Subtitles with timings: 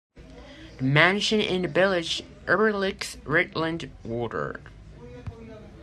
[0.79, 4.59] The mansion in the village overlooks Rutland Water.